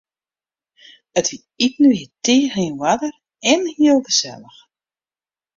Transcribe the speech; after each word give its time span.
It 1.19 1.27
iten 1.65 1.85
wie 1.93 2.05
tige 2.23 2.61
yn 2.69 2.79
oarder 2.85 3.13
en 3.51 3.61
hiel 3.75 3.99
gesellich. 4.07 4.59